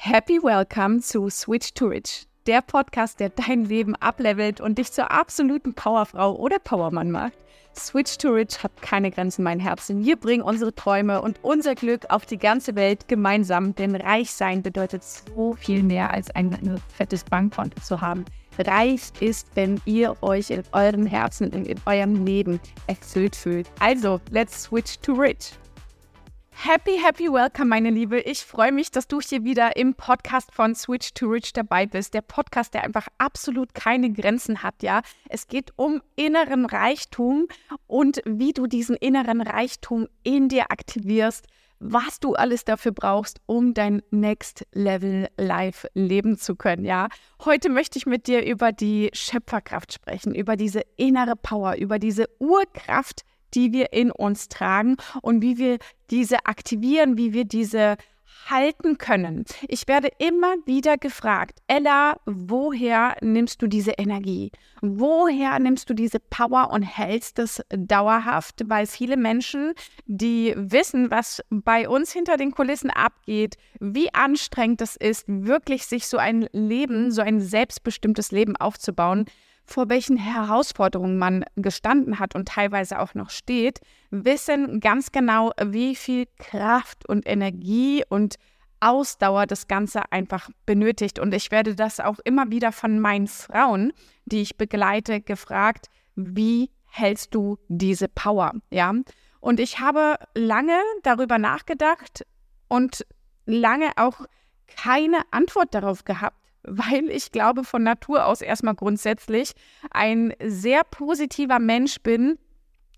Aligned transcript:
Happy 0.00 0.40
Welcome 0.40 1.00
zu 1.00 1.28
Switch 1.28 1.74
to 1.74 1.86
Rich, 1.86 2.28
der 2.46 2.62
Podcast, 2.62 3.18
der 3.18 3.30
dein 3.30 3.64
Leben 3.64 3.96
ablevelt 3.96 4.60
und 4.60 4.78
dich 4.78 4.92
zur 4.92 5.10
absoluten 5.10 5.74
Powerfrau 5.74 6.36
oder 6.36 6.60
Powermann 6.60 7.10
macht. 7.10 7.36
Switch 7.76 8.16
to 8.16 8.28
Rich 8.28 8.62
hat 8.62 8.70
keine 8.80 9.10
Grenzen, 9.10 9.42
mein 9.42 9.58
Herzen. 9.58 10.04
Wir 10.04 10.14
bringen 10.14 10.44
unsere 10.44 10.72
Träume 10.72 11.20
und 11.20 11.40
unser 11.42 11.74
Glück 11.74 12.06
auf 12.10 12.26
die 12.26 12.38
ganze 12.38 12.76
Welt 12.76 13.08
gemeinsam, 13.08 13.74
denn 13.74 13.96
reich 13.96 14.30
sein 14.30 14.62
bedeutet 14.62 15.02
so 15.02 15.54
viel 15.54 15.82
mehr 15.82 16.14
als 16.14 16.30
ein 16.30 16.80
fettes 16.96 17.24
Bankkonto 17.24 17.80
zu 17.80 18.00
haben. 18.00 18.24
Reich 18.56 19.10
ist, 19.18 19.48
wenn 19.56 19.80
ihr 19.84 20.16
euch 20.22 20.50
in 20.50 20.62
euren 20.70 21.06
Herzen 21.06 21.50
und 21.52 21.66
in 21.66 21.80
eurem 21.86 22.24
Leben 22.24 22.60
erfüllt 22.86 23.34
fühlt. 23.34 23.68
Also, 23.80 24.20
let's 24.30 24.62
switch 24.62 25.00
to 25.00 25.12
rich. 25.12 25.58
Happy, 26.60 26.98
happy 27.00 27.32
welcome, 27.32 27.66
meine 27.66 27.88
Liebe. 27.88 28.18
Ich 28.18 28.40
freue 28.40 28.72
mich, 28.72 28.90
dass 28.90 29.06
du 29.06 29.20
hier 29.20 29.44
wieder 29.44 29.76
im 29.76 29.94
Podcast 29.94 30.52
von 30.52 30.74
Switch 30.74 31.14
to 31.14 31.26
Rich 31.26 31.52
dabei 31.52 31.86
bist. 31.86 32.14
Der 32.14 32.20
Podcast, 32.20 32.74
der 32.74 32.82
einfach 32.82 33.06
absolut 33.16 33.74
keine 33.74 34.12
Grenzen 34.12 34.64
hat, 34.64 34.82
ja. 34.82 35.02
Es 35.28 35.46
geht 35.46 35.72
um 35.76 36.02
inneren 36.16 36.66
Reichtum 36.66 37.46
und 37.86 38.20
wie 38.24 38.52
du 38.52 38.66
diesen 38.66 38.96
inneren 38.96 39.40
Reichtum 39.40 40.08
in 40.24 40.48
dir 40.48 40.72
aktivierst, 40.72 41.46
was 41.78 42.18
du 42.18 42.34
alles 42.34 42.64
dafür 42.64 42.90
brauchst, 42.90 43.40
um 43.46 43.72
dein 43.72 44.02
Next 44.10 44.66
Level 44.72 45.28
Life 45.36 45.88
leben 45.94 46.38
zu 46.38 46.56
können, 46.56 46.84
ja. 46.84 47.06
Heute 47.44 47.68
möchte 47.68 47.98
ich 47.98 48.06
mit 48.06 48.26
dir 48.26 48.44
über 48.44 48.72
die 48.72 49.10
Schöpferkraft 49.12 49.92
sprechen, 49.92 50.34
über 50.34 50.56
diese 50.56 50.82
innere 50.96 51.36
Power, 51.36 51.76
über 51.76 52.00
diese 52.00 52.28
Urkraft, 52.40 53.22
die 53.54 53.72
wir 53.72 53.92
in 53.92 54.10
uns 54.10 54.48
tragen 54.48 54.96
und 55.22 55.42
wie 55.42 55.58
wir 55.58 55.78
diese 56.10 56.46
aktivieren, 56.46 57.16
wie 57.16 57.32
wir 57.32 57.44
diese 57.44 57.96
halten 58.50 58.98
können. 58.98 59.44
Ich 59.66 59.88
werde 59.88 60.08
immer 60.18 60.54
wieder 60.64 60.96
gefragt, 60.96 61.60
Ella, 61.66 62.18
woher 62.24 63.16
nimmst 63.20 63.62
du 63.62 63.66
diese 63.66 63.92
Energie? 63.92 64.52
Woher 64.80 65.58
nimmst 65.58 65.90
du 65.90 65.94
diese 65.94 66.20
Power 66.20 66.70
und 66.70 66.82
hältst 66.82 67.38
es 67.38 67.62
dauerhaft? 67.70 68.62
Weil 68.66 68.86
viele 68.86 69.16
Menschen, 69.16 69.74
die 70.06 70.54
wissen, 70.56 71.10
was 71.10 71.42
bei 71.50 71.88
uns 71.88 72.12
hinter 72.12 72.36
den 72.36 72.52
Kulissen 72.52 72.90
abgeht, 72.90 73.56
wie 73.80 74.12
anstrengend 74.14 74.80
es 74.80 74.96
ist, 74.96 75.24
wirklich 75.26 75.86
sich 75.86 76.06
so 76.06 76.16
ein 76.16 76.48
Leben, 76.52 77.10
so 77.10 77.22
ein 77.22 77.40
selbstbestimmtes 77.40 78.30
Leben 78.30 78.56
aufzubauen, 78.56 79.26
vor 79.68 79.88
welchen 79.88 80.16
Herausforderungen 80.16 81.18
man 81.18 81.44
gestanden 81.56 82.18
hat 82.18 82.34
und 82.34 82.48
teilweise 82.48 82.98
auch 82.98 83.14
noch 83.14 83.30
steht, 83.30 83.80
wissen 84.10 84.80
ganz 84.80 85.12
genau, 85.12 85.52
wie 85.62 85.94
viel 85.94 86.26
Kraft 86.38 87.08
und 87.08 87.28
Energie 87.28 88.02
und 88.08 88.36
Ausdauer 88.80 89.46
das 89.46 89.68
Ganze 89.68 90.10
einfach 90.12 90.48
benötigt. 90.64 91.18
Und 91.18 91.34
ich 91.34 91.50
werde 91.50 91.74
das 91.74 92.00
auch 92.00 92.18
immer 92.24 92.50
wieder 92.50 92.72
von 92.72 93.00
meinen 93.00 93.26
Frauen, 93.26 93.92
die 94.24 94.40
ich 94.40 94.56
begleite, 94.56 95.20
gefragt, 95.20 95.88
wie 96.14 96.70
hältst 96.86 97.34
du 97.34 97.58
diese 97.68 98.08
Power? 98.08 98.52
Ja. 98.70 98.94
Und 99.40 99.60
ich 99.60 99.80
habe 99.80 100.16
lange 100.34 100.78
darüber 101.02 101.38
nachgedacht 101.38 102.24
und 102.68 103.04
lange 103.46 103.90
auch 103.96 104.26
keine 104.66 105.22
Antwort 105.30 105.74
darauf 105.74 106.04
gehabt, 106.04 106.36
weil 106.70 107.08
ich 107.10 107.32
glaube 107.32 107.64
von 107.64 107.82
Natur 107.82 108.26
aus 108.26 108.40
erstmal 108.40 108.74
grundsätzlich 108.74 109.52
ein 109.90 110.34
sehr 110.44 110.84
positiver 110.84 111.58
Mensch 111.58 112.00
bin, 112.00 112.38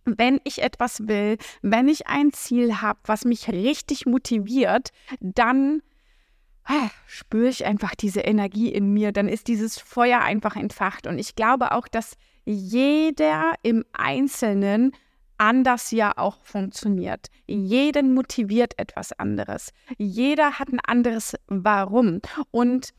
wenn 0.05 0.41
ich 0.45 0.63
etwas 0.63 1.07
will, 1.09 1.37
wenn 1.63 1.89
ich 1.89 2.07
ein 2.07 2.33
Ziel 2.33 2.81
habe, 2.81 2.98
was 3.05 3.25
mich 3.25 3.48
richtig 3.48 4.07
motiviert, 4.07 4.91
dann 5.21 5.83
ah, 6.65 6.91
spüre 7.07 7.48
ich 7.48 7.65
einfach 7.65 7.95
diese 7.95 8.21
Energie 8.21 8.69
in 8.73 8.93
mir, 8.93 9.13
dann 9.13 9.29
ist 9.29 9.48
dieses 9.48 9.79
Feuer 9.79 10.21
einfach 10.21 10.57
entfacht. 10.57 11.07
Und 11.07 11.19
ich 11.19 11.35
glaube 11.35 11.73
auch, 11.73 11.89
dass 11.89 12.15
jeder 12.45 13.53
im 13.63 13.85
Einzelnen 13.93 14.92
anders 15.39 15.91
ja 15.91 16.13
auch 16.17 16.39
funktioniert. 16.42 17.29
Jeden 17.47 18.14
motiviert 18.14 18.79
etwas 18.79 19.13
anderes. 19.13 19.70
Jeder 19.97 20.59
hat 20.59 20.69
ein 20.69 20.80
anderes 20.80 21.35
Warum. 21.47 22.20
Und 22.51 22.91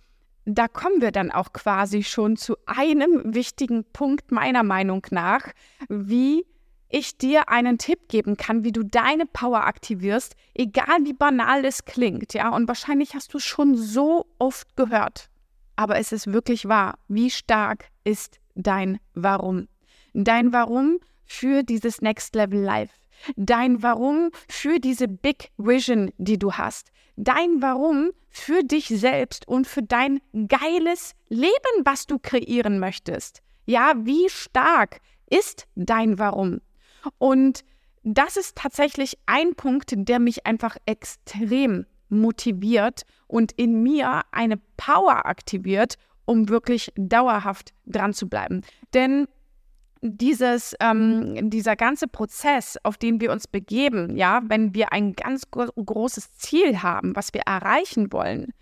da 0.46 0.68
kommen 0.68 1.02
wir 1.02 1.12
dann 1.12 1.32
auch 1.32 1.54
quasi 1.54 2.04
schon 2.04 2.36
zu 2.36 2.56
einem 2.66 3.34
wichtigen 3.34 3.84
Punkt 3.94 4.32
meiner 4.32 4.64
Meinung 4.64 5.06
nach, 5.12 5.48
wie 5.88 6.46
ich 6.90 7.18
dir 7.18 7.50
einen 7.50 7.78
Tipp 7.78 8.10
geben 8.10 8.38
kann, 8.38 8.64
wie 8.64 8.72
du 8.72 8.84
deine 8.84 9.26
Power 9.26 9.66
aktivierst, 9.66 10.36
egal 10.54 11.06
wie 11.06 11.14
banal 11.14 11.64
es 11.66 11.86
klingt, 11.86 12.34
ja, 12.34 12.50
und 12.50 12.68
wahrscheinlich 12.68 13.16
hast 13.16 13.34
du 13.34 13.38
es 13.38 13.46
schon 13.46 13.76
so 13.76 14.26
oft 14.40 14.76
gehört, 14.76 15.30
aber 15.76 15.98
es 15.98 16.12
ist 16.12 16.32
wirklich 16.34 16.68
wahr, 16.68 16.98
wie 17.08 17.30
stark 17.30 17.86
ist 18.04 18.40
dein 18.56 19.00
Warum? 19.14 19.68
Dein 20.14 20.52
Warum 20.52 21.00
für 21.26 21.64
dieses 21.64 22.02
Next 22.02 22.36
Level 22.36 22.60
Life, 22.60 22.94
dein 23.38 23.82
Warum 23.82 24.32
für 24.50 24.80
diese 24.80 25.08
Big 25.08 25.52
Vision, 25.58 26.12
die 26.18 26.38
du 26.38 26.54
hast, 26.54 26.92
dein 27.16 27.62
Warum 27.62 28.12
für 28.30 28.64
dich 28.64 28.88
selbst 28.88 29.48
und 29.48 29.68
für 29.68 29.84
dein 29.84 30.20
geiles 30.48 31.14
Leben, 31.30 31.52
was 31.84 32.08
du 32.08 32.18
kreieren 32.20 32.80
möchtest. 32.80 33.42
Ja, 33.66 33.94
wie 33.98 34.30
stark 34.30 35.00
ist 35.30 35.68
dein 35.76 36.18
Warum? 36.18 36.62
Und 37.18 37.64
das 38.04 38.38
ist 38.38 38.58
tatsächlich 38.58 39.18
ein 39.26 39.56
Punkt, 39.56 39.94
der 39.96 40.20
mich 40.20 40.46
einfach 40.46 40.78
extrem 40.86 41.86
motiviert 42.10 43.04
und 43.28 43.52
in 43.54 43.84
mir 43.84 44.22
eine 44.32 44.58
Power 44.78 45.26
aktiviert, 45.26 45.96
um 46.26 46.50
wirklich 46.50 46.92
dauerhaft 46.96 47.74
dran 47.86 48.14
zu 48.14 48.28
bleiben. 48.28 48.62
Denn 48.94 49.28
dieses, 50.02 50.76
ähm, 50.80 51.50
dieser 51.50 51.76
ganze 51.76 52.08
Prozess, 52.08 52.78
auf 52.84 52.98
den 52.98 53.22
wir 53.22 53.32
uns 53.32 53.48
begeben, 53.48 54.18
ja, 54.18 54.42
wenn 54.48 54.74
wir 54.74 54.92
ein 54.94 55.14
ganz 55.14 55.50
gro 55.52 55.68
großes 55.76 56.38
Ziel 56.38 56.82
haben, 56.82 57.16
was 57.16 57.34
wir 57.34 57.42
erreichen 57.42 58.12
wollen, 58.12 58.54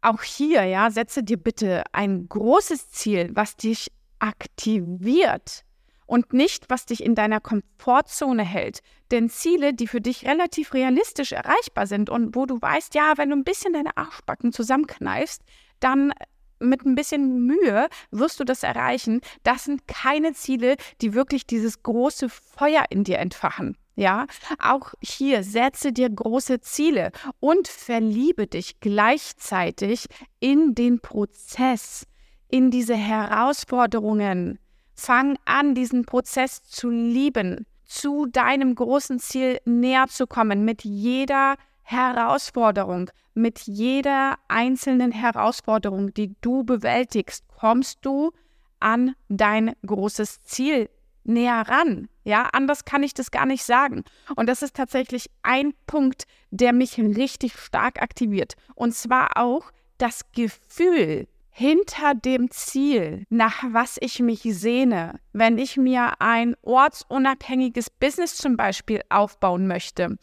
auch 0.00 0.22
hier, 0.22 0.64
ja, 0.64 0.90
setze 0.90 1.22
dir 1.22 1.36
bitte 1.38 1.84
ein 1.92 2.28
großes 2.28 2.90
Ziel, 2.90 3.30
was 3.34 3.56
dich 3.56 3.88
aktiviert, 4.18 5.64
und 6.06 6.32
nicht, 6.32 6.68
was 6.68 6.86
dich 6.86 7.02
in 7.02 7.14
deiner 7.14 7.40
Komfortzone 7.40 8.42
hält. 8.42 8.80
Denn 9.10 9.28
Ziele, 9.30 9.74
die 9.74 9.86
für 9.86 10.00
dich 10.00 10.26
relativ 10.26 10.74
realistisch 10.74 11.32
erreichbar 11.32 11.86
sind 11.86 12.10
und 12.10 12.36
wo 12.36 12.46
du 12.46 12.60
weißt, 12.60 12.94
ja, 12.94 13.14
wenn 13.16 13.30
du 13.30 13.36
ein 13.36 13.44
bisschen 13.44 13.72
deine 13.72 13.96
Arschbacken 13.96 14.52
zusammenkneifst, 14.52 15.42
dann 15.80 16.12
mit 16.58 16.84
ein 16.84 16.94
bisschen 16.94 17.46
Mühe 17.46 17.88
wirst 18.10 18.40
du 18.40 18.44
das 18.44 18.62
erreichen. 18.62 19.20
Das 19.42 19.64
sind 19.64 19.86
keine 19.86 20.32
Ziele, 20.32 20.76
die 21.00 21.14
wirklich 21.14 21.46
dieses 21.46 21.82
große 21.82 22.28
Feuer 22.28 22.84
in 22.90 23.04
dir 23.04 23.18
entfachen. 23.18 23.76
Ja, 23.96 24.26
auch 24.58 24.94
hier 25.00 25.44
setze 25.44 25.92
dir 25.92 26.10
große 26.10 26.60
Ziele 26.60 27.12
und 27.38 27.68
verliebe 27.68 28.48
dich 28.48 28.80
gleichzeitig 28.80 30.06
in 30.40 30.74
den 30.74 31.00
Prozess, 31.00 32.04
in 32.48 32.72
diese 32.72 32.96
Herausforderungen, 32.96 34.58
Fang 34.96 35.36
an, 35.44 35.74
diesen 35.74 36.04
Prozess 36.04 36.62
zu 36.62 36.88
lieben, 36.88 37.66
zu 37.84 38.26
deinem 38.26 38.74
großen 38.74 39.18
Ziel 39.18 39.58
näher 39.64 40.06
zu 40.08 40.26
kommen, 40.26 40.64
mit 40.64 40.84
jeder 40.84 41.56
Herausforderung, 41.84 43.10
mit 43.34 43.60
jeder 43.60 44.38
einzelnen 44.48 45.12
Herausforderung, 45.12 46.12
die 46.14 46.34
du 46.40 46.64
bewältigst, 46.64 47.44
kommst 47.48 47.98
du 48.02 48.32
an 48.80 49.14
dein 49.28 49.74
großes 49.86 50.42
Ziel 50.42 50.88
näher 51.24 51.64
ran. 51.68 52.08
Ja, 52.24 52.48
anders 52.52 52.84
kann 52.84 53.02
ich 53.02 53.14
das 53.14 53.30
gar 53.30 53.46
nicht 53.46 53.64
sagen. 53.64 54.04
Und 54.36 54.48
das 54.48 54.62
ist 54.62 54.76
tatsächlich 54.76 55.30
ein 55.42 55.72
Punkt, 55.86 56.24
der 56.50 56.72
mich 56.72 56.98
richtig 56.98 57.58
stark 57.58 58.00
aktiviert. 58.02 58.54
Und 58.74 58.94
zwar 58.94 59.36
auch 59.36 59.70
das 59.98 60.32
Gefühl, 60.32 61.26
hinter 61.50 62.14
dem 62.14 62.50
Ziel, 62.50 63.24
nach 63.30 63.62
was 63.68 63.96
ich 64.00 64.18
mich 64.18 64.42
sehne, 64.42 65.20
wenn 65.32 65.56
ich 65.56 65.76
mir 65.76 66.20
ein 66.20 66.56
ortsunabhängiges 66.62 67.90
Business 67.90 68.36
zum 68.36 68.56
Beispiel 68.56 69.02
aufbauen 69.08 69.68
möchte, 69.68 70.18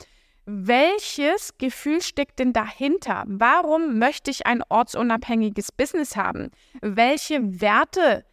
welches 0.53 1.57
Gefühl 1.57 2.01
steckt 2.01 2.39
denn 2.39 2.51
dahinter? 2.51 3.23
Warum 3.27 3.99
möchte 3.99 4.31
ich 4.31 4.45
ein 4.45 4.61
ortsunabhängiges 4.67 5.71
Business 5.71 6.17
haben? 6.17 6.51
Welche 6.81 7.61
Werte 7.61 8.25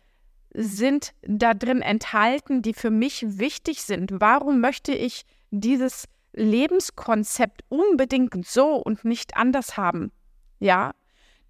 sind 0.52 1.14
da 1.22 1.54
drin 1.54 1.80
enthalten, 1.80 2.60
die 2.62 2.74
für 2.74 2.90
mich 2.90 3.24
wichtig 3.38 3.82
sind? 3.82 4.20
Warum 4.20 4.60
möchte 4.60 4.92
ich 4.92 5.22
dieses 5.50 6.08
Lebenskonzept 6.32 7.62
unbedingt 7.68 8.44
so 8.46 8.74
und 8.74 9.04
nicht 9.04 9.36
anders 9.36 9.76
haben? 9.76 10.10
Ja, 10.58 10.94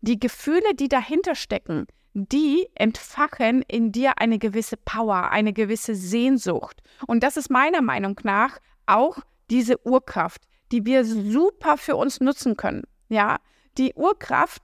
die 0.03 0.21
Gefühle, 0.21 0.75
die 0.75 0.89
dahinter 0.89 1.35
stecken, 1.35 1.87
die 2.13 2.69
entfachen 2.75 3.63
in 3.63 3.91
dir 3.91 4.19
eine 4.19 4.39
gewisse 4.39 4.77
Power, 4.77 5.31
eine 5.31 5.55
gewisse 5.55 5.95
Sehnsucht. 5.95 6.83
Und 7.07 7.23
das 7.23 7.39
ist 7.39 7.51
meiner 7.51 7.81
Meinung 7.81 8.21
nach 8.23 8.59
auch 8.87 9.19
diese 9.51 9.85
Urkraft, 9.87 10.48
die 10.73 10.85
wir 10.87 11.05
super 11.05 11.77
für 11.77 11.97
uns 11.97 12.21
nutzen 12.21 12.57
können. 12.57 12.85
Ja, 13.09 13.39
die 13.77 13.95
Urkraft 13.95 14.63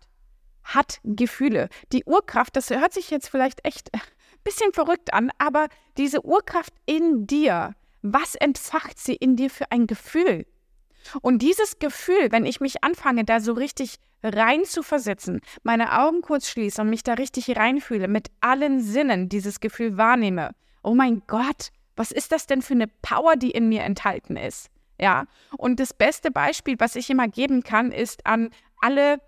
hat 0.63 0.99
Gefühle. 1.05 1.69
Die 1.93 2.05
Urkraft, 2.05 2.57
das 2.57 2.71
hört 2.71 2.93
sich 2.93 3.11
jetzt 3.11 3.29
vielleicht 3.29 3.65
echt 3.65 3.93
ein 3.95 4.01
bisschen 4.45 4.73
verrückt 4.73 5.13
an, 5.15 5.31
aber 5.39 5.69
diese 5.97 6.25
Urkraft 6.25 6.73
in 6.87 7.27
dir, 7.27 7.75
was 8.03 8.35
entfacht 8.35 8.99
sie 8.99 9.15
in 9.15 9.37
dir 9.37 9.51
für 9.51 9.71
ein 9.71 9.87
Gefühl? 9.87 10.47
Und 11.21 11.43
dieses 11.43 11.79
Gefühl, 11.79 12.31
wenn 12.31 12.47
ich 12.47 12.61
mich 12.61 12.83
anfange, 12.83 13.25
da 13.25 13.41
so 13.41 13.53
richtig 13.53 13.97
rein 14.23 14.65
zu 14.65 14.83
versetzen, 14.83 15.41
meine 15.63 15.99
Augen 16.01 16.23
kurz 16.23 16.49
schließe 16.49 16.81
und 16.81 16.89
mich 16.89 17.03
da 17.03 17.15
richtig 17.15 17.57
reinfühle, 17.57 18.09
mit 18.09 18.29
allen 18.41 18.81
Sinnen 18.81 19.29
dieses 19.29 19.61
Gefühl 19.61 19.99
wahrnehme, 19.99 20.53
oh 20.83 20.95
mein 20.95 21.23
Gott, 21.27 21.71
was 21.97 22.11
ist 22.11 22.33
das 22.33 22.47
denn 22.47 22.63
für 22.63 22.75
eine 22.75 22.89
Power, 23.03 23.37
die 23.37 23.51
in 23.51 23.69
mir 23.69 23.83
enthalten 23.83 24.37
ist? 24.37 24.71
Ja, 25.01 25.27
und 25.57 25.81
das 25.81 25.93
beste 25.93 26.31
Beispiel, 26.31 26.77
was 26.79 26.97
ich 26.97 27.11
immer 27.11 27.29
geben 27.29 27.63
kann, 27.63 27.91
ist 27.91 28.25
an 28.27 28.51
alle 28.81 29.19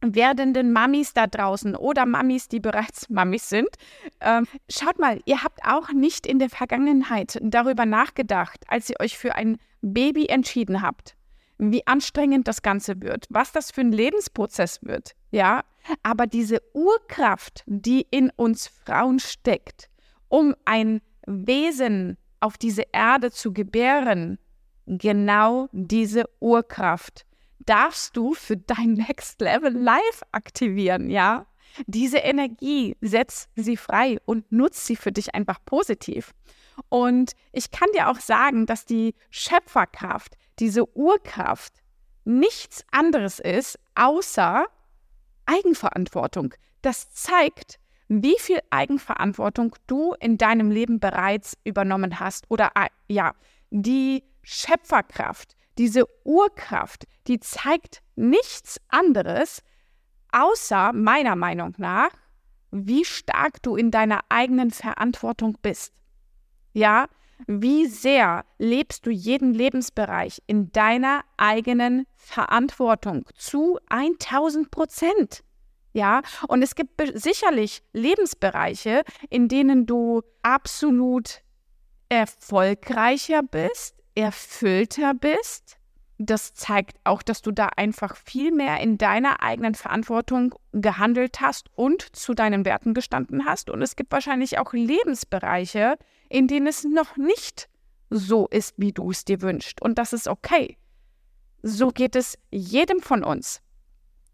werdenden 0.00 0.72
Mamis 0.72 1.14
da 1.14 1.26
draußen 1.26 1.74
oder 1.74 2.06
Mamis, 2.06 2.48
die 2.48 2.60
bereits 2.60 3.08
Mamis 3.10 3.48
sind. 3.48 3.68
Ähm, 4.20 4.46
schaut 4.68 4.98
mal, 4.98 5.20
ihr 5.24 5.42
habt 5.42 5.60
auch 5.64 5.92
nicht 5.92 6.26
in 6.26 6.38
der 6.38 6.50
Vergangenheit 6.50 7.38
darüber 7.42 7.86
nachgedacht, 7.86 8.64
als 8.68 8.90
ihr 8.90 8.96
euch 9.00 9.16
für 9.16 9.34
ein 9.34 9.58
Baby 9.82 10.26
entschieden 10.26 10.82
habt, 10.82 11.16
wie 11.58 11.86
anstrengend 11.86 12.48
das 12.48 12.62
Ganze 12.62 13.00
wird, 13.00 13.26
was 13.30 13.52
das 13.52 13.70
für 13.70 13.82
ein 13.82 13.92
Lebensprozess 13.92 14.80
wird. 14.82 15.12
Ja, 15.30 15.64
aber 16.02 16.26
diese 16.26 16.60
Urkraft, 16.74 17.62
die 17.66 18.06
in 18.10 18.30
uns 18.36 18.66
Frauen 18.66 19.18
steckt, 19.18 19.88
um 20.28 20.54
ein 20.64 21.00
Wesen 21.26 22.16
auf 22.40 22.58
diese 22.58 22.84
Erde 22.92 23.30
zu 23.30 23.52
gebären, 23.52 24.38
genau 24.86 25.68
diese 25.72 26.24
Urkraft 26.40 27.26
darfst 27.60 28.16
du 28.16 28.34
für 28.34 28.56
dein 28.56 28.94
Next 28.94 29.40
Level 29.40 29.72
Life 29.72 30.24
aktivieren, 30.32 31.10
ja? 31.10 31.46
Diese 31.86 32.18
Energie, 32.18 32.96
setz 33.00 33.48
sie 33.54 33.76
frei 33.76 34.18
und 34.24 34.50
nutz 34.50 34.86
sie 34.86 34.96
für 34.96 35.12
dich 35.12 35.34
einfach 35.34 35.58
positiv. 35.66 36.32
Und 36.88 37.32
ich 37.52 37.70
kann 37.70 37.88
dir 37.94 38.08
auch 38.08 38.20
sagen, 38.20 38.66
dass 38.66 38.84
die 38.86 39.14
Schöpferkraft, 39.30 40.36
diese 40.58 40.88
Urkraft, 40.96 41.74
nichts 42.24 42.84
anderes 42.90 43.40
ist 43.40 43.78
außer 43.94 44.66
Eigenverantwortung. 45.46 46.54
Das 46.82 47.10
zeigt, 47.10 47.78
wie 48.08 48.36
viel 48.38 48.60
Eigenverantwortung 48.70 49.74
du 49.86 50.14
in 50.20 50.38
deinem 50.38 50.70
Leben 50.70 51.00
bereits 51.00 51.56
übernommen 51.64 52.20
hast 52.20 52.44
oder 52.48 52.72
äh, 52.74 52.88
ja, 53.08 53.34
die 53.70 54.22
Schöpferkraft, 54.48 55.56
diese 55.76 56.06
Urkraft, 56.24 57.06
die 57.26 57.40
zeigt 57.40 58.00
nichts 58.14 58.80
anderes, 58.86 59.60
außer 60.30 60.92
meiner 60.92 61.34
Meinung 61.34 61.74
nach, 61.78 62.10
wie 62.70 63.04
stark 63.04 63.60
du 63.62 63.74
in 63.74 63.90
deiner 63.90 64.20
eigenen 64.28 64.70
Verantwortung 64.70 65.58
bist. 65.62 65.92
Ja, 66.72 67.08
wie 67.48 67.86
sehr 67.86 68.44
lebst 68.58 69.04
du 69.04 69.10
jeden 69.10 69.52
Lebensbereich 69.52 70.40
in 70.46 70.70
deiner 70.70 71.24
eigenen 71.36 72.06
Verantwortung 72.14 73.26
zu 73.34 73.80
1000 73.88 74.70
Prozent? 74.70 75.42
Ja, 75.92 76.22
und 76.46 76.62
es 76.62 76.76
gibt 76.76 77.02
sicherlich 77.14 77.82
Lebensbereiche, 77.92 79.02
in 79.28 79.48
denen 79.48 79.86
du 79.86 80.22
absolut 80.42 81.42
erfolgreicher 82.08 83.42
bist, 83.42 83.95
erfüllter 84.16 85.14
bist. 85.14 85.78
Das 86.18 86.54
zeigt 86.54 86.98
auch, 87.04 87.22
dass 87.22 87.42
du 87.42 87.52
da 87.52 87.68
einfach 87.76 88.16
viel 88.16 88.50
mehr 88.50 88.80
in 88.80 88.96
deiner 88.96 89.42
eigenen 89.42 89.74
Verantwortung 89.74 90.54
gehandelt 90.72 91.40
hast 91.40 91.68
und 91.76 92.16
zu 92.16 92.32
deinen 92.32 92.64
Werten 92.64 92.94
gestanden 92.94 93.44
hast. 93.44 93.68
Und 93.68 93.82
es 93.82 93.96
gibt 93.96 94.12
wahrscheinlich 94.12 94.58
auch 94.58 94.72
Lebensbereiche, 94.72 95.96
in 96.30 96.48
denen 96.48 96.66
es 96.66 96.84
noch 96.84 97.18
nicht 97.18 97.68
so 98.08 98.48
ist, 98.48 98.74
wie 98.78 98.92
du 98.92 99.10
es 99.10 99.26
dir 99.26 99.42
wünschst. 99.42 99.82
Und 99.82 99.98
das 99.98 100.14
ist 100.14 100.26
okay. 100.26 100.78
So 101.62 101.88
geht 101.88 102.16
es 102.16 102.38
jedem 102.50 103.00
von 103.00 103.22
uns. 103.22 103.60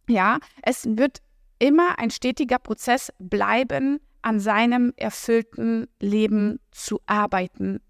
Ja, 0.09 0.39
es 0.63 0.85
wird 0.87 1.21
immer 1.59 1.99
ein 1.99 2.11
stetiger 2.11 2.59
Prozess 2.59 3.13
bleiben, 3.19 4.01
an 4.21 4.39
seinem 4.39 4.93
erfüllten 4.97 5.89
Leben 5.99 6.61
zu 6.71 7.01
arbeiten, 7.07 7.81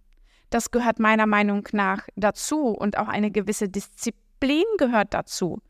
das 0.55 0.71
gehört 0.71 0.99
meiner 0.99 1.27
Meinung 1.27 1.67
nach 1.73 2.07
dazu 2.17 2.69
und 2.69 2.99
auch 2.99 3.09
eine 3.09 3.31
gewisse 3.31 3.69
Disziplin 3.69 4.65
gehört 4.79 5.15
dazu. 5.15 5.61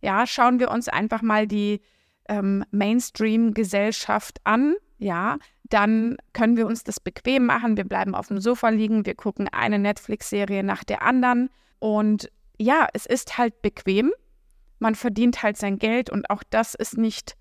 Ja, 0.00 0.26
schauen 0.26 0.60
wir 0.60 0.70
uns 0.70 0.88
einfach 0.88 1.22
mal 1.22 1.46
die 1.46 1.80
ähm, 2.28 2.64
Mainstream-Gesellschaft 2.70 4.38
an. 4.44 4.76
Ja, 4.98 5.38
dann 5.64 6.16
können 6.32 6.56
wir 6.56 6.66
uns 6.66 6.84
das 6.84 7.00
bequem 7.00 7.46
machen. 7.46 7.76
Wir 7.76 7.84
bleiben 7.84 8.14
auf 8.14 8.28
dem 8.28 8.40
Sofa 8.40 8.68
liegen, 8.68 9.06
wir 9.06 9.14
gucken 9.14 9.48
eine 9.48 9.78
Netflix-Serie 9.78 10.62
nach 10.62 10.84
der 10.84 11.02
anderen. 11.02 11.50
Und 11.78 12.30
ja, 12.58 12.88
es 12.92 13.06
ist 13.06 13.38
halt 13.38 13.60
bequem. 13.62 14.12
Man 14.78 14.94
verdient 14.94 15.42
halt 15.42 15.56
sein 15.56 15.78
Geld 15.78 16.10
und 16.10 16.30
auch 16.30 16.42
das 16.48 16.74
ist 16.74 16.96
nicht 16.96 17.36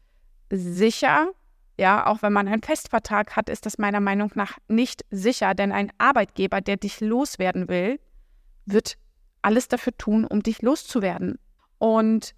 sicher. 0.50 1.32
Ja, 1.78 2.08
auch 2.08 2.22
wenn 2.24 2.34
man 2.34 2.48
einen 2.48 2.64
Festvertrag 2.64 3.36
hat, 3.36 3.50
ist 3.50 3.66
das 3.66 3.78
meiner 3.78 4.00
Meinung 4.00 4.32
nach 4.34 4.58
nicht 4.68 5.06
sicher, 5.12 5.54
denn 5.54 5.72
ein 5.72 5.92
Arbeitgeber, 6.00 6.60
der 6.60 6.78
dich 6.78 7.02
loswerden 7.02 7.70
will, 7.70 8.00
wird 8.66 8.98
alles 9.44 9.68
dafür 9.68 9.96
tun, 9.98 10.26
um 10.26 10.42
dich 10.42 10.62
loszuwerden. 10.62 11.38
Und 11.78 12.34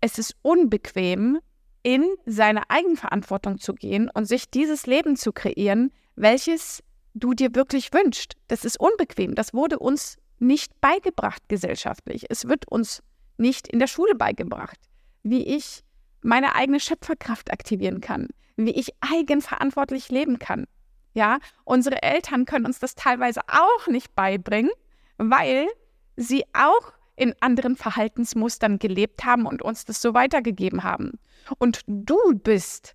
es 0.00 0.18
ist 0.18 0.36
unbequem, 0.42 1.38
in 1.82 2.04
seine 2.26 2.70
Eigenverantwortung 2.70 3.58
zu 3.58 3.74
gehen 3.74 4.10
und 4.12 4.26
sich 4.26 4.50
dieses 4.50 4.86
Leben 4.86 5.16
zu 5.16 5.32
kreieren, 5.32 5.92
welches 6.14 6.82
du 7.14 7.34
dir 7.34 7.54
wirklich 7.54 7.92
wünschst. 7.92 8.34
Das 8.48 8.64
ist 8.64 8.78
unbequem. 8.78 9.34
Das 9.34 9.52
wurde 9.52 9.78
uns 9.78 10.16
nicht 10.38 10.80
beigebracht 10.80 11.42
gesellschaftlich. 11.48 12.26
Es 12.28 12.48
wird 12.48 12.68
uns 12.68 13.02
nicht 13.36 13.68
in 13.68 13.78
der 13.78 13.86
Schule 13.86 14.14
beigebracht, 14.14 14.78
wie 15.22 15.44
ich 15.44 15.82
meine 16.22 16.54
eigene 16.54 16.80
Schöpferkraft 16.80 17.52
aktivieren 17.52 18.00
kann, 18.00 18.28
wie 18.56 18.70
ich 18.70 18.94
eigenverantwortlich 19.00 20.08
leben 20.08 20.38
kann. 20.38 20.66
Ja, 21.14 21.38
unsere 21.64 22.02
Eltern 22.02 22.46
können 22.46 22.66
uns 22.66 22.78
das 22.78 22.94
teilweise 22.94 23.40
auch 23.48 23.86
nicht 23.86 24.14
beibringen, 24.14 24.70
weil 25.18 25.68
sie 26.16 26.44
auch 26.54 26.92
in 27.16 27.34
anderen 27.40 27.76
Verhaltensmustern 27.76 28.78
gelebt 28.78 29.24
haben 29.24 29.46
und 29.46 29.62
uns 29.62 29.84
das 29.84 30.00
so 30.00 30.14
weitergegeben 30.14 30.82
haben. 30.82 31.18
Und 31.58 31.82
du 31.86 32.16
bist 32.34 32.94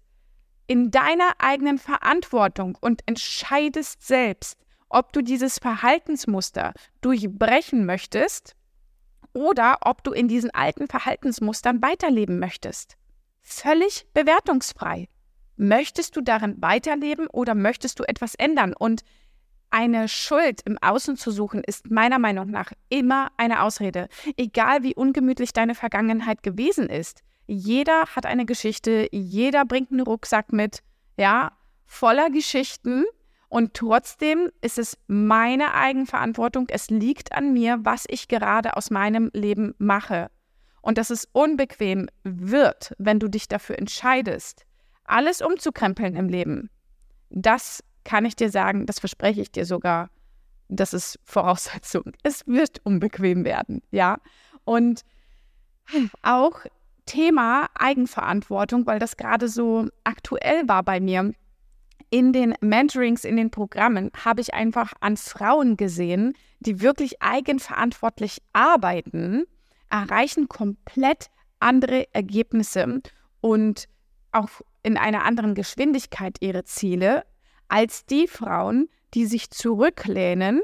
in 0.65 0.91
deiner 0.91 1.33
eigenen 1.37 1.77
Verantwortung 1.77 2.77
und 2.81 3.01
entscheidest 3.05 4.05
selbst, 4.05 4.57
ob 4.89 5.13
du 5.13 5.21
dieses 5.21 5.59
Verhaltensmuster 5.59 6.73
durchbrechen 7.01 7.85
möchtest 7.85 8.55
oder 9.33 9.77
ob 9.81 10.03
du 10.03 10.11
in 10.11 10.27
diesen 10.27 10.49
alten 10.51 10.87
Verhaltensmustern 10.87 11.81
weiterleben 11.81 12.39
möchtest. 12.39 12.97
Völlig 13.49 14.05
bewertungsfrei. 14.13 15.07
Möchtest 15.55 16.17
du 16.17 16.21
darin 16.21 16.61
weiterleben 16.61 17.27
oder 17.27 17.55
möchtest 17.55 17.97
du 17.97 18.03
etwas 18.03 18.35
ändern? 18.35 18.73
Und 18.77 19.03
eine 19.69 20.09
Schuld 20.09 20.61
im 20.65 20.77
Außen 20.81 21.15
zu 21.15 21.31
suchen, 21.31 21.63
ist 21.63 21.89
meiner 21.89 22.19
Meinung 22.19 22.49
nach 22.49 22.73
immer 22.89 23.31
eine 23.37 23.61
Ausrede. 23.63 24.09
Egal 24.35 24.83
wie 24.83 24.95
ungemütlich 24.95 25.53
deine 25.53 25.75
Vergangenheit 25.75 26.43
gewesen 26.43 26.89
ist. 26.89 27.23
Jeder 27.47 28.07
hat 28.07 28.25
eine 28.25 28.45
Geschichte, 28.45 29.07
jeder 29.13 29.63
bringt 29.63 29.91
einen 29.91 30.01
Rucksack 30.01 30.51
mit, 30.51 30.83
ja, 31.17 31.53
voller 31.85 32.29
Geschichten. 32.29 33.05
Und 33.47 33.75
trotzdem 33.75 34.51
ist 34.59 34.77
es 34.77 34.97
meine 35.07 35.73
Eigenverantwortung. 35.73 36.67
Es 36.69 36.89
liegt 36.89 37.31
an 37.31 37.53
mir, 37.53 37.79
was 37.83 38.03
ich 38.09 38.27
gerade 38.27 38.75
aus 38.75 38.89
meinem 38.89 39.31
Leben 39.33 39.73
mache. 39.77 40.29
Und 40.87 40.97
dass 40.97 41.09
es 41.09 41.27
unbequem 41.33 42.07
wird, 42.23 42.93
wenn 42.97 43.19
du 43.19 43.27
dich 43.27 43.49
dafür 43.49 43.77
entscheidest, 43.77 44.65
alles 45.03 45.41
umzukrempeln 45.41 46.15
im 46.15 46.29
Leben, 46.29 46.69
das 47.29 47.83
kann 48.05 48.23
ich 48.23 48.37
dir 48.37 48.49
sagen, 48.49 48.85
das 48.85 48.97
verspreche 48.97 49.41
ich 49.41 49.51
dir 49.51 49.65
sogar, 49.65 50.09
das 50.69 50.93
ist 50.93 51.19
Voraussetzung. 51.25 52.13
Es 52.23 52.47
wird 52.47 52.79
unbequem 52.85 53.43
werden, 53.43 53.81
ja. 53.91 54.17
Und 54.63 55.01
auch 56.21 56.61
Thema 57.05 57.67
Eigenverantwortung, 57.77 58.85
weil 58.85 58.99
das 58.99 59.17
gerade 59.17 59.49
so 59.49 59.89
aktuell 60.05 60.69
war 60.69 60.83
bei 60.83 61.01
mir. 61.01 61.33
In 62.11 62.31
den 62.31 62.55
Mentorings, 62.61 63.25
in 63.25 63.35
den 63.35 63.51
Programmen 63.51 64.09
habe 64.23 64.39
ich 64.39 64.53
einfach 64.53 64.93
an 65.01 65.17
Frauen 65.17 65.75
gesehen, 65.75 66.31
die 66.61 66.79
wirklich 66.79 67.21
eigenverantwortlich 67.21 68.37
arbeiten, 68.53 69.43
erreichen 69.89 70.47
komplett 70.47 71.27
andere 71.59 72.13
Ergebnisse 72.13 73.01
und 73.41 73.87
auch 74.31 74.49
in 74.83 74.97
einer 74.97 75.23
anderen 75.25 75.55
Geschwindigkeit 75.55 76.37
ihre 76.39 76.63
Ziele 76.63 77.25
als 77.67 78.05
die 78.05 78.27
Frauen, 78.27 78.89
die 79.13 79.25
sich 79.25 79.49
zurücklehnen 79.49 80.61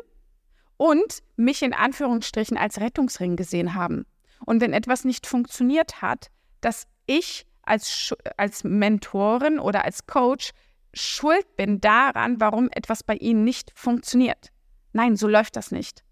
und 0.77 1.20
mich 1.36 1.62
in 1.62 1.74
Anführungsstrichen 1.74 2.58
als 2.58 2.80
Rettungsring 2.80 3.36
gesehen 3.36 3.74
haben. 3.74 4.06
Und 4.46 4.62
wenn 4.62 4.74
etwas 4.74 5.06
nicht 5.06 5.27
funktioniert 5.27 6.01
hat, 6.01 6.27
das 6.62 6.86
ich 7.06 7.46
als, 7.63 8.13
als 8.38 8.63
Mentorin 8.63 9.60
oder 9.60 9.86
als 9.86 10.06
Coach 10.06 10.51
schuld 10.94 11.56
bin 11.56 11.82
daran, 11.82 12.39
warum 12.39 12.70
etwas 12.72 13.03
bei 13.03 13.15
ihnen 13.15 13.44
nicht 13.44 13.72
funktioniert. 13.75 14.50
Nein, 14.92 15.15
so 15.15 15.27
läuft 15.27 15.56
das 15.56 15.72
nicht. 15.72 16.03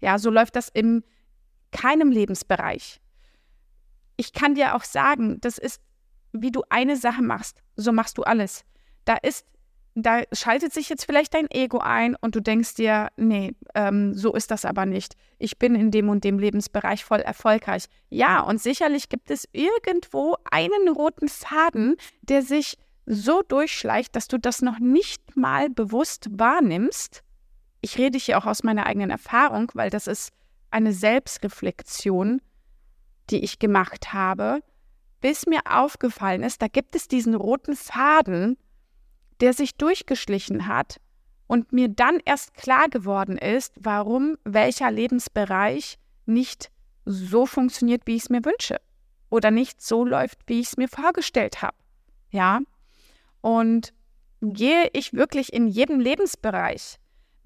Ja, 0.00 0.18
so 0.18 0.30
läuft 0.30 0.56
das 0.56 0.68
in 0.68 1.04
keinem 1.72 2.10
Lebensbereich. 2.10 3.00
Ich 4.16 4.32
kann 4.32 4.54
dir 4.54 4.74
auch 4.74 4.84
sagen, 4.84 5.40
das 5.40 5.58
ist, 5.58 5.80
wie 6.32 6.50
du 6.50 6.62
eine 6.68 6.96
Sache 6.96 7.22
machst, 7.22 7.62
so 7.76 7.92
machst 7.92 8.18
du 8.18 8.22
alles. 8.22 8.64
Da 9.04 9.16
ist 9.16 9.46
da 9.94 10.22
schaltet 10.32 10.72
sich 10.72 10.88
jetzt 10.88 11.04
vielleicht 11.04 11.34
dein 11.34 11.50
Ego 11.50 11.78
ein 11.78 12.16
und 12.20 12.34
du 12.34 12.40
denkst 12.40 12.74
dir, 12.74 13.08
nee, 13.16 13.54
ähm, 13.74 14.14
so 14.14 14.34
ist 14.34 14.50
das 14.50 14.64
aber 14.64 14.86
nicht. 14.86 15.14
Ich 15.38 15.58
bin 15.58 15.74
in 15.74 15.90
dem 15.90 16.08
und 16.08 16.24
dem 16.24 16.38
Lebensbereich 16.38 17.04
voll 17.04 17.20
erfolgreich. 17.20 17.86
Ja, 18.08 18.40
und 18.40 18.60
sicherlich 18.60 19.08
gibt 19.08 19.30
es 19.30 19.48
irgendwo 19.52 20.36
einen 20.50 20.88
roten 20.88 21.28
Faden, 21.28 21.96
der 22.22 22.42
sich 22.42 22.76
so 23.06 23.42
durchschleicht, 23.42 24.14
dass 24.14 24.28
du 24.28 24.38
das 24.38 24.62
noch 24.62 24.78
nicht 24.78 25.36
mal 25.36 25.68
bewusst 25.68 26.28
wahrnimmst. 26.30 27.22
Ich 27.80 27.98
rede 27.98 28.18
hier 28.18 28.38
auch 28.38 28.46
aus 28.46 28.62
meiner 28.62 28.86
eigenen 28.86 29.10
Erfahrung, 29.10 29.70
weil 29.74 29.90
das 29.90 30.06
ist 30.06 30.30
eine 30.70 30.92
Selbstreflexion, 30.92 32.40
die 33.30 33.44
ich 33.44 33.58
gemacht 33.58 34.12
habe, 34.12 34.60
bis 35.20 35.46
mir 35.46 35.60
aufgefallen 35.64 36.42
ist, 36.42 36.62
da 36.62 36.68
gibt 36.68 36.94
es 36.94 37.08
diesen 37.08 37.34
roten 37.34 37.76
Faden, 37.76 38.56
der 39.40 39.52
sich 39.52 39.74
durchgeschlichen 39.76 40.66
hat 40.66 41.00
und 41.46 41.72
mir 41.72 41.88
dann 41.88 42.20
erst 42.24 42.54
klar 42.54 42.88
geworden 42.88 43.36
ist, 43.36 43.74
warum 43.80 44.36
welcher 44.44 44.90
Lebensbereich 44.90 45.98
nicht 46.26 46.70
so 47.04 47.46
funktioniert, 47.46 48.02
wie 48.06 48.16
ich 48.16 48.24
es 48.24 48.30
mir 48.30 48.44
wünsche 48.44 48.80
oder 49.30 49.50
nicht 49.50 49.80
so 49.82 50.04
läuft, 50.04 50.38
wie 50.46 50.60
ich 50.60 50.68
es 50.68 50.76
mir 50.76 50.88
vorgestellt 50.88 51.62
habe. 51.62 51.76
Ja? 52.30 52.60
Und 53.40 53.92
gehe 54.42 54.88
ich 54.92 55.12
wirklich 55.12 55.52
in 55.52 55.66
jedem 55.68 56.00
Lebensbereich 56.00 56.98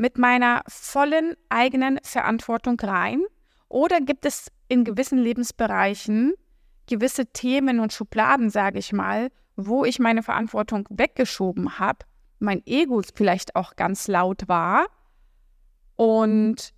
mit 0.04 0.18
meiner 0.18 0.62
vollen 0.68 1.34
eigenen 1.48 1.98
Verantwortung 2.02 2.78
rein 2.78 3.24
oder 3.70 4.02
gibt 4.02 4.26
es 4.26 4.52
in 4.68 4.84
gewissen 4.84 5.16
Lebensbereichen 5.16 6.34
gewisse 6.86 7.24
Themen 7.24 7.80
und 7.80 7.94
Schubladen, 7.94 8.50
sage 8.50 8.78
ich 8.78 8.92
mal, 8.92 9.30
wo 9.56 9.86
ich 9.86 10.00
meine 10.00 10.22
Verantwortung 10.22 10.86
weggeschoben 10.90 11.78
habe, 11.78 12.00
mein 12.38 12.62
Ego 12.66 13.00
vielleicht 13.14 13.56
auch 13.56 13.76
ganz 13.76 14.06
laut 14.06 14.46
war 14.46 14.88
und 15.96 16.74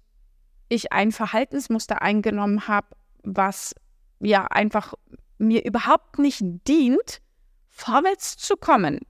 ich 0.68 0.92
ein 0.92 1.10
Verhaltensmuster 1.10 2.02
eingenommen 2.02 2.68
habe, 2.68 2.94
was 3.24 3.74
ja 4.20 4.44
einfach 4.44 4.94
mir 5.38 5.64
überhaupt 5.64 6.20
nicht 6.20 6.44
dient, 6.68 7.20
vorwärts 7.70 8.36
zu 8.36 8.56
kommen. 8.56 9.00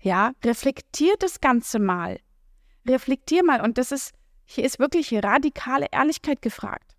Ja, 0.00 0.32
reflektier 0.42 1.16
das 1.18 1.42
Ganze 1.42 1.80
mal. 1.80 2.18
Reflektier 2.88 3.44
mal 3.44 3.60
und 3.60 3.78
das 3.78 3.92
ist, 3.92 4.12
hier 4.44 4.64
ist 4.64 4.78
wirklich 4.78 5.12
radikale 5.12 5.86
Ehrlichkeit 5.92 6.42
gefragt. 6.42 6.96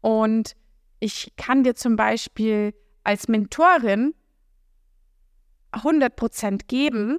Und 0.00 0.56
ich 0.98 1.32
kann 1.36 1.64
dir 1.64 1.74
zum 1.74 1.96
Beispiel 1.96 2.74
als 3.04 3.28
Mentorin 3.28 4.14
100 5.72 6.14
Prozent 6.16 6.68
geben. 6.68 7.18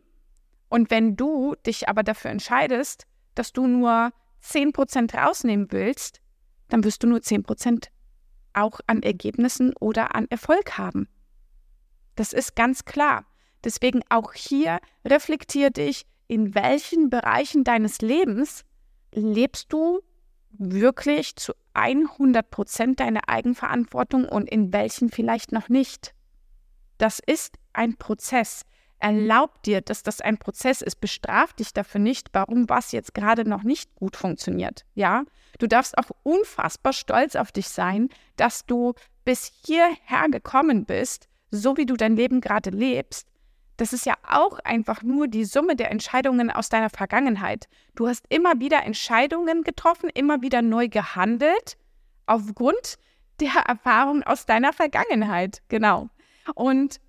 Und 0.69 0.91
wenn 0.91 1.15
du 1.15 1.55
dich 1.65 1.89
aber 1.89 2.03
dafür 2.03 2.31
entscheidest, 2.31 3.05
dass 3.35 3.53
du 3.53 3.67
nur 3.67 4.11
10 4.41 4.73
Prozent 4.73 5.13
rausnehmen 5.13 5.67
willst, 5.71 6.21
dann 6.69 6.83
wirst 6.83 7.03
du 7.03 7.07
nur 7.07 7.21
10 7.21 7.43
Prozent 7.43 7.91
auch 8.53 8.79
an 8.88 9.03
Ergebnissen 9.03 9.73
oder 9.79 10.15
an 10.15 10.27
Erfolg 10.29 10.77
haben. 10.77 11.07
Das 12.15 12.33
ist 12.33 12.55
ganz 12.55 12.85
klar. 12.85 13.25
Deswegen 13.63 14.01
auch 14.09 14.33
hier 14.33 14.79
reflektier 15.05 15.69
dich, 15.69 16.05
in 16.31 16.55
welchen 16.55 17.09
Bereichen 17.09 17.65
deines 17.65 18.00
Lebens 18.00 18.63
lebst 19.13 19.73
du 19.73 20.00
wirklich 20.51 21.35
zu 21.35 21.51
100 21.73 22.50
Prozent 22.50 23.01
deine 23.01 23.27
Eigenverantwortung 23.27 24.29
und 24.29 24.50
in 24.50 24.71
welchen 24.71 25.09
vielleicht 25.09 25.51
noch 25.51 25.67
nicht. 25.67 26.13
Das 26.97 27.19
ist 27.19 27.57
ein 27.73 27.97
Prozess. 27.97 28.61
Erlaub 29.00 29.61
dir, 29.63 29.81
dass 29.81 30.03
das 30.03 30.21
ein 30.21 30.38
Prozess 30.38 30.81
ist. 30.81 31.01
Bestraf 31.01 31.51
dich 31.51 31.73
dafür 31.73 32.00
nicht, 32.00 32.29
warum 32.31 32.69
was 32.69 32.93
jetzt 32.93 33.13
gerade 33.13 33.43
noch 33.43 33.63
nicht 33.63 33.93
gut 33.95 34.15
funktioniert. 34.15 34.85
Ja, 34.95 35.25
du 35.59 35.67
darfst 35.67 35.97
auch 35.97 36.11
unfassbar 36.23 36.93
stolz 36.93 37.35
auf 37.35 37.51
dich 37.51 37.67
sein, 37.67 38.07
dass 38.38 38.65
du 38.65 38.93
bis 39.25 39.51
hierher 39.65 40.29
gekommen 40.31 40.85
bist, 40.85 41.27
so 41.50 41.75
wie 41.75 41.85
du 41.85 41.97
dein 41.97 42.15
Leben 42.15 42.39
gerade 42.39 42.69
lebst. 42.69 43.27
Das 43.81 43.93
ist 43.93 44.05
ja 44.05 44.13
auch 44.21 44.59
einfach 44.59 45.01
nur 45.01 45.27
die 45.27 45.43
Summe 45.43 45.75
der 45.75 45.89
Entscheidungen 45.89 46.51
aus 46.51 46.69
deiner 46.69 46.91
Vergangenheit. 46.91 47.67
Du 47.95 48.07
hast 48.07 48.23
immer 48.29 48.59
wieder 48.59 48.83
Entscheidungen 48.83 49.63
getroffen, 49.63 50.11
immer 50.13 50.43
wieder 50.43 50.61
neu 50.61 50.88
gehandelt, 50.88 51.77
aufgrund 52.27 53.00
der 53.39 53.50
Erfahrung 53.67 54.21
aus 54.21 54.45
deiner 54.45 54.71
Vergangenheit. 54.71 55.63
Genau. 55.67 56.09
Und 56.53 57.00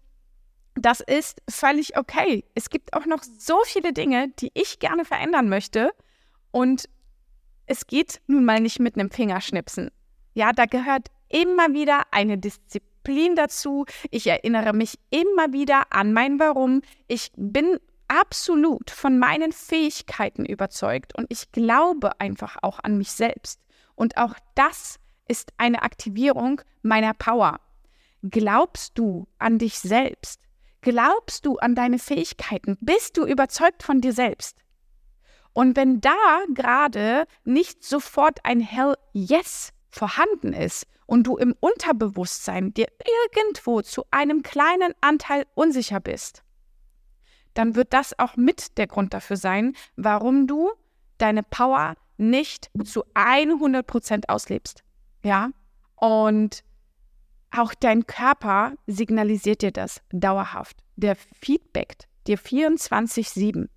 das 0.74 1.00
ist 1.00 1.42
völlig 1.46 1.98
okay. 1.98 2.42
Es 2.54 2.70
gibt 2.70 2.94
auch 2.94 3.04
noch 3.04 3.22
so 3.22 3.58
viele 3.66 3.92
Dinge, 3.92 4.28
die 4.38 4.50
ich 4.54 4.78
gerne 4.78 5.04
verändern 5.04 5.50
möchte. 5.50 5.90
Und 6.52 6.88
es 7.66 7.86
geht 7.86 8.22
nun 8.28 8.46
mal 8.46 8.60
nicht 8.60 8.80
mit 8.80 8.96
einem 8.96 9.10
Fingerschnipsen. 9.10 9.90
Ja, 10.32 10.52
da 10.54 10.64
gehört 10.64 11.08
immer 11.28 11.74
wieder 11.74 12.04
eine 12.12 12.38
Disziplin 12.38 12.91
dazu. 13.36 13.86
Ich 14.10 14.26
erinnere 14.26 14.72
mich 14.72 14.98
immer 15.10 15.52
wieder 15.52 15.84
an 15.90 16.12
mein 16.12 16.38
Warum. 16.38 16.82
Ich 17.08 17.30
bin 17.36 17.78
absolut 18.08 18.90
von 18.90 19.18
meinen 19.18 19.52
Fähigkeiten 19.52 20.44
überzeugt 20.44 21.16
und 21.16 21.26
ich 21.30 21.50
glaube 21.52 22.20
einfach 22.20 22.58
auch 22.62 22.78
an 22.82 22.98
mich 22.98 23.12
selbst. 23.12 23.60
Und 23.94 24.16
auch 24.16 24.34
das 24.54 24.98
ist 25.28 25.52
eine 25.56 25.82
Aktivierung 25.82 26.60
meiner 26.82 27.14
Power. 27.14 27.60
Glaubst 28.22 28.98
du 28.98 29.26
an 29.38 29.58
dich 29.58 29.78
selbst? 29.78 30.40
Glaubst 30.82 31.46
du 31.46 31.58
an 31.58 31.74
deine 31.74 31.98
Fähigkeiten? 31.98 32.76
Bist 32.80 33.16
du 33.16 33.24
überzeugt 33.24 33.82
von 33.82 34.00
dir 34.00 34.12
selbst? 34.12 34.58
Und 35.52 35.76
wenn 35.76 36.00
da 36.00 36.16
gerade 36.54 37.26
nicht 37.44 37.84
sofort 37.84 38.44
ein 38.44 38.60
Hell 38.60 38.94
Yes 39.12 39.72
vorhanden 39.90 40.52
ist 40.52 40.86
und 41.12 41.24
du 41.24 41.36
im 41.36 41.54
Unterbewusstsein 41.60 42.72
dir 42.72 42.86
irgendwo 43.34 43.82
zu 43.82 44.06
einem 44.10 44.42
kleinen 44.42 44.94
Anteil 45.02 45.44
unsicher 45.52 46.00
bist, 46.00 46.42
dann 47.52 47.74
wird 47.74 47.92
das 47.92 48.18
auch 48.18 48.36
mit 48.36 48.78
der 48.78 48.86
Grund 48.86 49.12
dafür 49.12 49.36
sein, 49.36 49.76
warum 49.94 50.46
du 50.46 50.70
deine 51.18 51.42
Power 51.42 51.96
nicht 52.16 52.70
zu 52.82 53.04
100% 53.14 54.30
auslebst. 54.30 54.84
Ja? 55.22 55.50
Und 55.96 56.64
auch 57.50 57.74
dein 57.74 58.06
Körper 58.06 58.72
signalisiert 58.86 59.60
dir 59.60 59.70
das 59.70 60.00
dauerhaft. 60.12 60.78
Der 60.96 61.14
feedbackt 61.14 62.08
dir 62.26 62.38
24-7. 62.38 63.68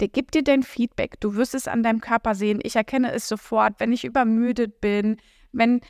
Der 0.00 0.08
gibt 0.08 0.34
dir 0.34 0.42
dein 0.42 0.64
Feedback. 0.64 1.20
Du 1.20 1.36
wirst 1.36 1.54
es 1.54 1.68
an 1.68 1.84
deinem 1.84 2.00
Körper 2.00 2.34
sehen. 2.34 2.58
Ich 2.64 2.74
erkenne 2.74 3.12
es 3.12 3.28
sofort, 3.28 3.74
wenn 3.78 3.92
ich 3.92 4.02
übermüdet 4.02 4.80
bin, 4.80 5.18
wenn 5.52 5.82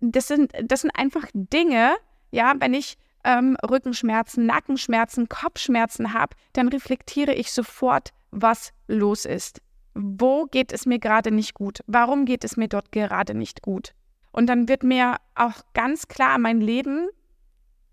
das 0.00 0.28
sind, 0.28 0.52
das 0.62 0.82
sind 0.82 0.90
einfach 0.90 1.26
Dinge, 1.34 1.94
ja, 2.30 2.54
wenn 2.58 2.74
ich 2.74 2.96
ähm, 3.24 3.56
Rückenschmerzen, 3.68 4.46
Nackenschmerzen, 4.46 5.28
Kopfschmerzen 5.28 6.12
habe, 6.12 6.36
dann 6.52 6.68
reflektiere 6.68 7.34
ich 7.34 7.52
sofort, 7.52 8.10
was 8.30 8.72
los 8.88 9.24
ist. 9.24 9.60
Wo 9.94 10.46
geht 10.46 10.72
es 10.72 10.86
mir 10.86 10.98
gerade 10.98 11.30
nicht 11.30 11.54
gut? 11.54 11.80
Warum 11.86 12.24
geht 12.24 12.44
es 12.44 12.56
mir 12.56 12.68
dort 12.68 12.92
gerade 12.92 13.34
nicht 13.34 13.62
gut? 13.62 13.92
Und 14.32 14.46
dann 14.46 14.68
wird 14.68 14.82
mir 14.82 15.16
auch 15.34 15.62
ganz 15.74 16.08
klar 16.08 16.38
mein 16.38 16.60
Leben 16.60 17.08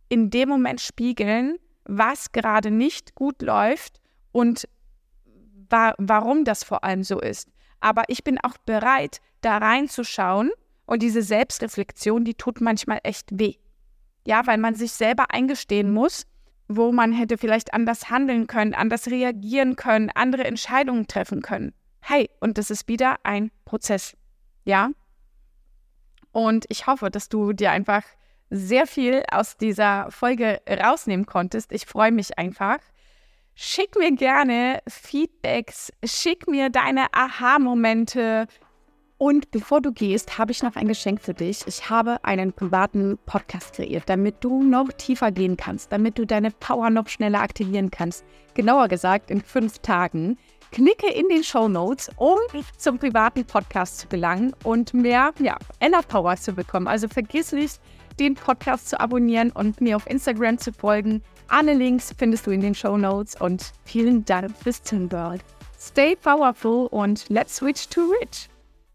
in 0.08 0.30
dem 0.30 0.50
Moment 0.50 0.80
spiegeln, 0.82 1.58
was 1.84 2.32
gerade 2.32 2.72
nicht 2.72 3.16
gut 3.16 3.42
läuft 3.42 4.00
und 4.32 4.68
wa 5.70 5.94
warum 5.98 6.46
das 6.46 6.64
vor 6.64 6.84
allem 6.84 7.04
so 7.04 7.20
ist. 7.20 7.50
Aber 7.82 8.04
ich 8.08 8.24
bin 8.24 8.40
auch 8.40 8.58
bereit, 8.66 9.20
da 9.42 9.58
reinzuschauen 9.58 10.52
und 10.90 11.04
diese 11.04 11.22
Selbstreflexion, 11.22 12.26
die 12.26 12.34
tut 12.34 12.62
manchmal 12.62 13.00
echt 13.04 13.28
weh. 13.32 13.54
Ja, 14.26 14.48
weil 14.48 14.58
man 14.58 14.74
sich 14.74 14.92
selber 14.92 15.26
eingestehen 15.30 15.94
muss, 15.94 16.26
wo 16.68 16.92
man 16.92 17.12
hätte 17.12 17.38
vielleicht 17.38 17.76
anders 17.76 18.10
handeln 18.10 18.48
können, 18.48 18.74
anders 18.74 19.06
reagieren 19.06 19.76
können, 19.76 20.10
andere 20.16 20.46
Entscheidungen 20.46 21.06
treffen 21.06 21.44
können. 21.44 21.74
Hey, 22.02 22.32
und 22.40 22.58
das 22.58 22.72
ist 22.72 22.88
wieder 22.88 23.18
ein 23.24 23.52
Prozess. 23.66 24.18
Ja, 24.66 24.90
und 26.32 26.66
ich 26.70 26.88
hoffe, 26.88 27.12
dass 27.12 27.30
du 27.30 27.54
dir 27.54 27.70
einfach 27.70 28.04
sehr 28.50 28.88
viel 28.88 29.24
aus 29.32 29.58
dieser 29.58 30.10
Folge 30.10 30.60
rausnehmen 30.68 31.28
konntest. 31.28 31.72
Ich 31.72 31.86
freue 31.86 32.12
mich 32.12 32.40
einfach. 32.40 32.80
Schick 33.54 33.96
mir 33.96 34.16
gerne 34.16 34.80
Feedbacks, 34.88 35.94
schick 36.04 36.48
mir 36.48 36.72
deine 36.72 37.14
Aha-Momente. 37.14 38.48
Und 39.20 39.52
bevor 39.52 39.82
du 39.82 39.92
gehst, 39.92 40.38
habe 40.38 40.54
ich 40.54 40.64
noch 40.64 40.78
ein 40.78 40.88
Geschenk 40.88 41.20
für 41.20 41.34
dich. 41.34 41.68
Ich 41.68 41.90
habe 41.90 42.24
einen 42.24 42.54
privaten 42.54 43.20
Podcast 43.26 43.74
kreiert, 43.74 44.04
damit 44.08 44.38
du 44.40 44.64
noch 44.64 44.88
tiefer 44.94 45.30
gehen 45.34 45.58
kannst, 45.58 45.92
damit 45.92 46.18
du 46.18 46.26
deine 46.26 46.52
Power 46.52 46.90
noch 46.90 47.10
schneller 47.10 47.42
aktivieren 47.42 47.92
kannst. 47.92 48.24
Genauer 48.54 48.88
gesagt, 48.88 49.30
in 49.30 49.42
fünf 49.42 49.80
Tagen. 49.80 50.38
Klicke 50.72 51.12
in 51.12 51.28
den 51.28 51.44
Show 51.44 51.68
Notes, 51.68 52.10
um 52.16 52.38
zum 52.78 52.98
privaten 52.98 53.44
Podcast 53.44 54.00
zu 54.00 54.08
gelangen 54.08 54.56
und 54.64 54.94
mehr 54.94 55.34
ja, 55.40 55.58
Inner 55.82 56.02
Power 56.04 56.38
zu 56.38 56.54
bekommen. 56.54 56.88
Also 56.88 57.10
vergiss 57.10 57.52
nicht, 57.52 57.82
den 58.22 58.36
Podcast 58.36 58.88
zu 58.88 59.02
abonnieren 59.02 59.52
und 59.52 59.82
mir 59.82 59.98
auf 59.98 60.08
Instagram 60.08 60.60
zu 60.60 60.72
folgen. 60.72 61.22
Alle 61.50 61.74
Links 61.74 62.16
findest 62.18 62.48
du 62.48 62.52
in 62.52 62.62
den 62.62 62.74
Show 62.74 62.96
Notes 62.96 63.36
und 63.42 63.74
vielen 63.84 64.24
Dank 64.24 64.56
fürs 64.56 64.82
Zuhören. 64.82 65.42
Stay 65.78 66.16
powerful 66.16 66.88
und 66.88 67.28
let's 67.28 67.58
switch 67.58 67.90
to 67.90 68.14
rich. 68.22 68.48